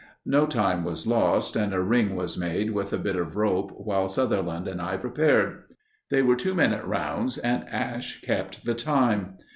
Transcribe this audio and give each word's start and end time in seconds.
No 0.25 0.47
time 0.47 0.83
was 0.83 1.05
lost, 1.05 1.55
and 1.55 1.75
a 1.75 1.79
ring 1.83 2.15
was 2.15 2.35
made 2.35 2.71
with 2.71 2.91
a 2.91 2.97
bit 2.97 3.15
of 3.15 3.35
rope 3.37 3.69
while 3.77 4.09
Sutherland 4.09 4.67
and 4.67 4.81
I 4.81 4.97
prepared. 4.97 5.65
They 6.09 6.23
were 6.23 6.35
two 6.35 6.55
minute 6.55 6.83
rounds, 6.83 7.37
and 7.37 7.69
Ash 7.69 8.19
kept 8.19 8.65
the 8.65 8.73
time. 8.73 9.37